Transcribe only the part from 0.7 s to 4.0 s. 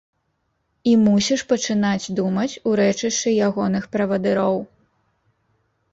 І мусіш пачынаць думаць у рэчышчы ягоных